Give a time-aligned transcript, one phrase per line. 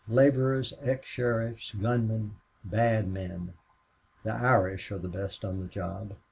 [0.09, 3.53] "Laborers, ex sheriffs, gunmen, bad men.
[4.23, 6.15] The Irish are the best on the job.